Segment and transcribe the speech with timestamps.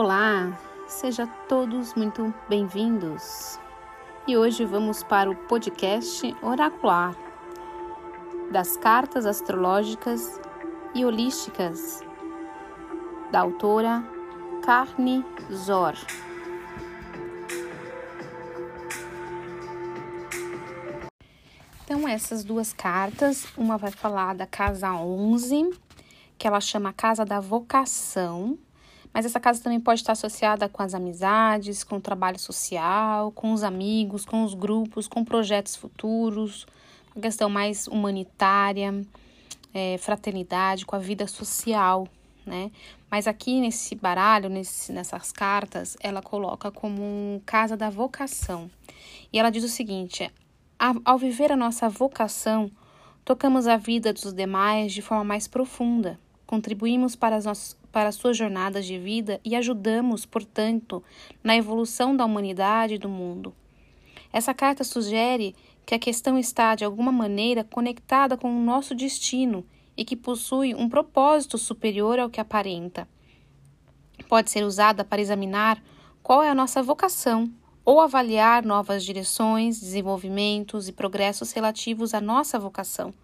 [0.00, 3.58] Olá, sejam todos muito bem-vindos.
[4.28, 7.16] E hoje vamos para o podcast oracular
[8.52, 10.40] das cartas astrológicas
[10.94, 12.00] e holísticas
[13.32, 14.04] da autora
[14.64, 15.94] Carne Zor.
[21.82, 25.76] Então, essas duas cartas, uma vai falar da casa 11,
[26.38, 28.56] que ela chama Casa da Vocação,
[29.12, 33.52] mas essa casa também pode estar associada com as amizades, com o trabalho social, com
[33.52, 36.66] os amigos, com os grupos, com projetos futuros,
[37.14, 39.04] uma questão mais humanitária,
[39.74, 42.06] é, fraternidade, com a vida social,
[42.44, 42.70] né?
[43.10, 48.70] Mas aqui nesse baralho, nesse, nessas cartas, ela coloca como casa da vocação.
[49.32, 50.30] E ela diz o seguinte:
[51.04, 52.70] ao viver a nossa vocação,
[53.24, 58.14] tocamos a vida dos demais de forma mais profunda, contribuímos para as, nossas, para as
[58.14, 61.02] suas jornadas de vida e ajudamos, portanto,
[61.42, 63.54] na evolução da humanidade e do mundo.
[64.32, 65.54] Essa carta sugere
[65.86, 69.64] que a questão está, de alguma maneira, conectada com o nosso destino
[69.96, 73.08] e que possui um propósito superior ao que aparenta.
[74.28, 75.82] Pode ser usada para examinar
[76.22, 77.50] qual é a nossa vocação
[77.84, 83.14] ou avaliar novas direções, desenvolvimentos e progressos relativos à nossa vocação.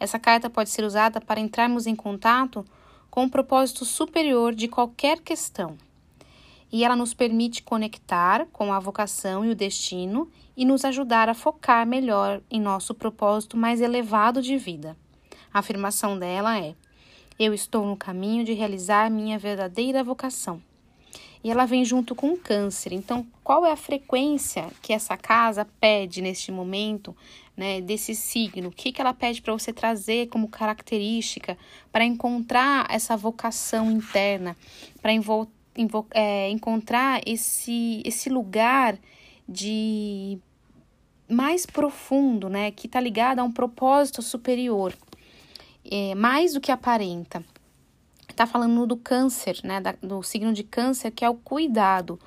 [0.00, 2.66] Essa carta pode ser usada para entrarmos em contato
[3.12, 5.76] com o propósito superior de qualquer questão.
[6.72, 11.34] E ela nos permite conectar com a vocação e o destino e nos ajudar a
[11.34, 14.96] focar melhor em nosso propósito mais elevado de vida.
[15.52, 16.74] A afirmação dela é:
[17.38, 20.62] Eu estou no caminho de realizar minha verdadeira vocação
[21.44, 22.92] e ela vem junto com o câncer.
[22.92, 27.16] Então, qual é a frequência que essa casa pede neste momento,
[27.56, 28.68] né, desse signo?
[28.68, 31.58] O que, que ela pede para você trazer como característica
[31.90, 34.56] para encontrar essa vocação interna,
[35.00, 35.12] para
[36.12, 38.96] é, encontrar esse, esse lugar
[39.48, 40.38] de
[41.28, 44.94] mais profundo, né, que está ligado a um propósito superior,
[45.90, 47.44] é, mais do que aparenta
[48.32, 52.18] está falando do câncer, né, da, do signo de câncer, que é o cuidado.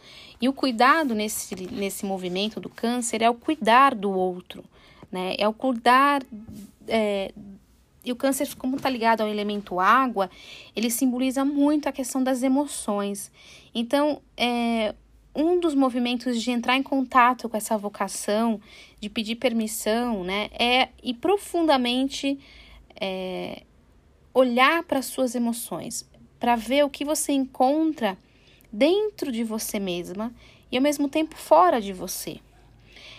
[0.42, 4.64] E o cuidado nesse, nesse movimento do câncer é o cuidar do outro,
[5.12, 6.24] né, é o cuidar.
[6.88, 7.34] É,
[8.04, 10.30] e o câncer, como está ligado ao elemento água,
[10.76, 13.32] ele simboliza muito a questão das emoções.
[13.74, 14.94] Então, é,
[15.36, 18.62] um dos movimentos de entrar em contato com essa vocação,
[19.02, 22.40] de pedir permissão, né, é ir profundamente.
[23.00, 23.64] É,
[24.36, 26.06] olhar para as suas emoções,
[26.38, 28.18] para ver o que você encontra
[28.72, 30.34] dentro de você mesma
[30.70, 32.42] e ao mesmo tempo fora de você.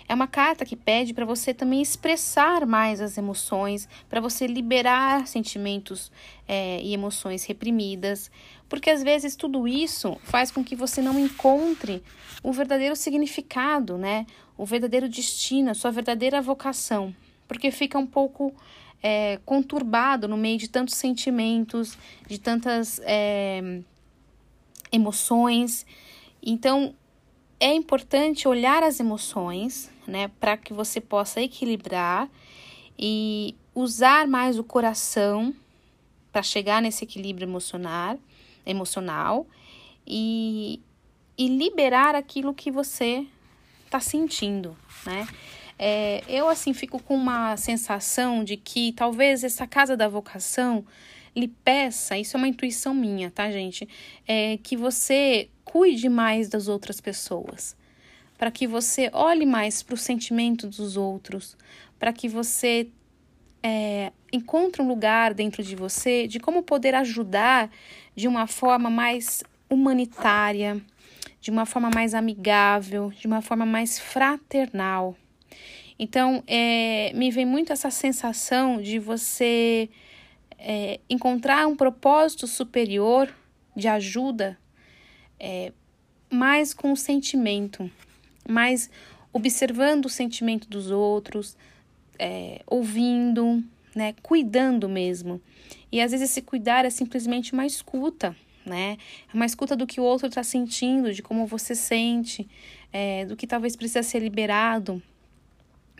[0.06, 5.26] É uma carta que pede para você também expressar mais as emoções, para você liberar
[5.26, 6.12] sentimentos
[6.46, 8.30] é, e emoções reprimidas,
[8.68, 12.04] porque às vezes tudo isso faz com que você não encontre
[12.42, 14.26] o verdadeiro significado, né?
[14.56, 17.14] O verdadeiro destino, a sua verdadeira vocação,
[17.48, 18.54] porque fica um pouco
[19.02, 21.96] é, conturbado no meio de tantos sentimentos,
[22.26, 23.80] de tantas é,
[24.90, 25.86] emoções.
[26.42, 26.94] Então,
[27.58, 32.28] é importante olhar as emoções, né, para que você possa equilibrar
[32.98, 35.54] e usar mais o coração
[36.32, 38.18] para chegar nesse equilíbrio emocional,
[38.64, 39.46] emocional
[40.06, 40.80] e,
[41.36, 43.26] e liberar aquilo que você
[43.84, 45.26] está sentindo, né?
[45.78, 50.84] É, eu, assim, fico com uma sensação de que talvez essa casa da vocação
[51.34, 53.86] lhe peça, isso é uma intuição minha, tá, gente?
[54.26, 57.76] É, que você cuide mais das outras pessoas,
[58.38, 61.56] para que você olhe mais para o sentimento dos outros,
[61.98, 62.88] para que você
[63.62, 67.70] é, encontre um lugar dentro de você de como poder ajudar
[68.14, 70.80] de uma forma mais humanitária,
[71.40, 75.14] de uma forma mais amigável, de uma forma mais fraternal.
[75.98, 79.88] Então, é, me vem muito essa sensação de você
[80.58, 83.32] é, encontrar um propósito superior
[83.74, 84.58] de ajuda,
[85.40, 85.72] é,
[86.30, 87.90] mais com o sentimento,
[88.48, 88.90] mais
[89.32, 91.56] observando o sentimento dos outros,
[92.18, 93.62] é, ouvindo,
[93.94, 95.40] né, cuidando mesmo.
[95.90, 98.98] E às vezes esse cuidar é simplesmente uma escuta, né?
[99.32, 102.48] É uma escuta do que o outro está sentindo, de como você sente,
[102.92, 105.02] é, do que talvez precisa ser liberado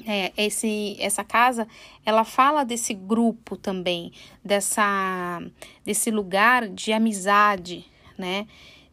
[0.04, 1.66] é, esse, essa casa,
[2.04, 4.12] ela fala desse grupo também,
[4.44, 5.42] dessa,
[5.84, 7.86] desse lugar de amizade,
[8.18, 8.46] né?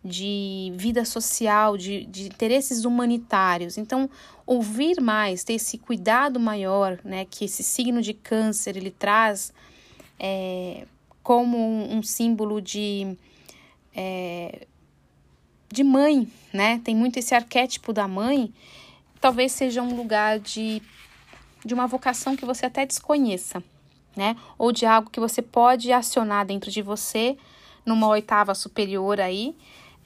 [0.06, 3.78] De vida social, de, de interesses humanitários.
[3.78, 4.10] Então,
[4.46, 7.26] ouvir mais, ter esse cuidado maior, né?
[7.26, 9.54] Que esse signo de câncer ele traz
[10.20, 10.86] é,
[11.22, 13.18] como um, um símbolo de,
[13.96, 14.68] é,
[15.72, 16.82] de mãe, né?
[16.84, 18.54] Tem muito esse arquétipo da mãe.
[19.24, 20.82] Talvez seja um lugar de,
[21.64, 23.64] de uma vocação que você até desconheça,
[24.18, 24.36] né?
[24.58, 27.38] Ou de algo que você pode acionar dentro de você
[27.86, 29.56] numa oitava superior aí,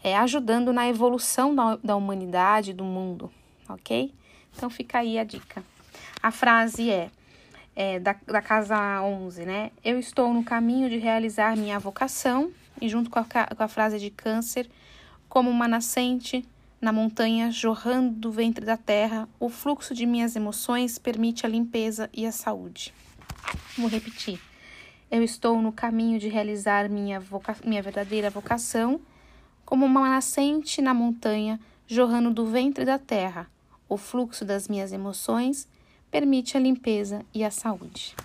[0.03, 3.31] é, ajudando na evolução da, da humanidade, do mundo,
[3.67, 4.13] ok?
[4.55, 5.63] Então fica aí a dica.
[6.21, 7.09] A frase é,
[7.75, 9.71] é da, da casa 11, né?
[9.83, 13.97] Eu estou no caminho de realizar minha vocação, e junto com a, com a frase
[13.97, 14.69] de câncer,
[15.27, 16.47] como uma nascente
[16.79, 22.09] na montanha jorrando do ventre da terra, o fluxo de minhas emoções permite a limpeza
[22.13, 22.93] e a saúde.
[23.77, 24.39] Vou repetir.
[25.09, 28.99] Eu estou no caminho de realizar minha, voca minha verdadeira vocação,
[29.65, 33.49] como uma nascente na montanha jorrando do ventre da terra.
[33.89, 35.67] O fluxo das minhas emoções
[36.11, 38.15] permite a limpeza e a saúde.